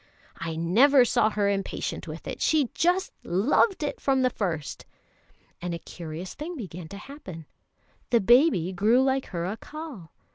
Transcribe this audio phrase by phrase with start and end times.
[0.39, 4.87] I never saw her impatient with it; she just loved it from the first."
[5.61, 7.45] And a curious thing began to happen:
[8.09, 10.09] the baby grew like her Accal.